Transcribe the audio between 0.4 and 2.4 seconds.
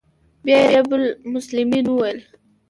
بيا يې رب المسلمين وويل.